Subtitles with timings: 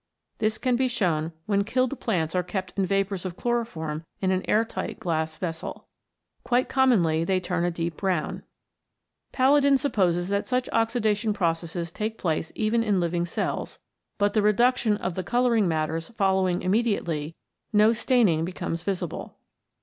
[0.39, 4.41] This can be shown when killed plants are kept in vapours of chloroform in an
[4.49, 5.85] air tight glass vessel.
[6.43, 8.41] Quite commonly they turn a deep brown.
[9.31, 13.77] Palladin supposes that such oxida tion processes take place even in living cells,
[14.17, 17.35] but the reduction of the colouring matters following immediately,
[17.71, 19.37] no staining becomes visible.